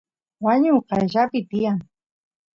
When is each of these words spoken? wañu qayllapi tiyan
wañu 0.43 0.75
qayllapi 0.89 1.39
tiyan 1.49 1.79